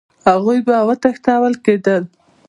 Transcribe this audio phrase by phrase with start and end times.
[0.27, 1.97] هغوی به تښتول کېده